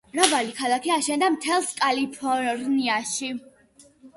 მრავალი 0.13 0.53
ქალაქი 0.61 0.93
აშენდა 0.95 1.29
მთელს 1.35 1.69
კალიფორნიაში. 1.83 3.33